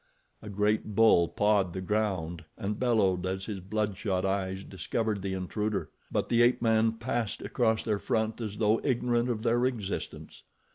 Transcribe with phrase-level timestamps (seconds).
[0.41, 5.91] A great bull pawed the ground and bellowed as his bloodshot eyes discovered the intruder;
[6.11, 10.43] but the ape man passed across their front as though ignorant of their existence.